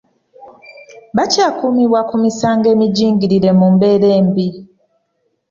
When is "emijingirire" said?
2.73-3.49